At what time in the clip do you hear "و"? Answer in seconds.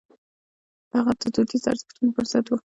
2.49-2.55